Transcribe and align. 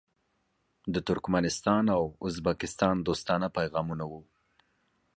د 0.93 0.95
ترکمنستان 1.07 1.85
او 1.97 2.03
ازبکستان 2.27 2.95
دوستانه 3.07 3.47
پیغامونه 3.57 4.03
وو. 4.11 4.21